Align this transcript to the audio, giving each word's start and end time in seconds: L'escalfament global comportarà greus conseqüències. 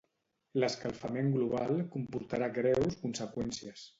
L'escalfament 0.61 1.29
global 1.35 1.77
comportarà 1.97 2.49
greus 2.57 3.01
conseqüències. 3.05 3.89